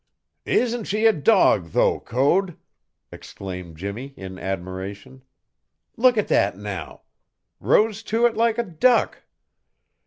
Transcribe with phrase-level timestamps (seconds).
[0.47, 2.57] "Isn't she a dog, though, Code?"
[3.11, 5.21] exclaimed Jimmie in admiration.
[5.95, 7.01] "Look at that now!
[7.59, 9.21] Rose to it like a duck.